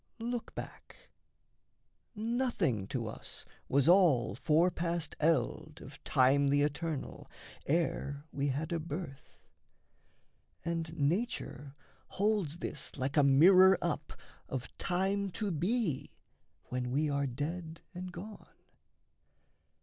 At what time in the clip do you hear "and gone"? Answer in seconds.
17.93-18.49